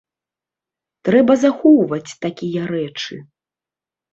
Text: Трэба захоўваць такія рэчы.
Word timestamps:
Трэба 1.09 1.33
захоўваць 1.43 2.17
такія 2.25 2.61
рэчы. 2.73 3.21